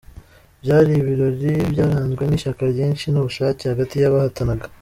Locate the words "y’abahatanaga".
3.97-4.65